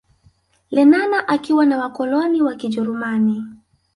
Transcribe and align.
Lenana 0.71 1.27
akiwa 1.27 1.65
na 1.65 1.77
wakoloni 1.77 2.41
wa 2.41 2.55
kijerumani 2.55 3.43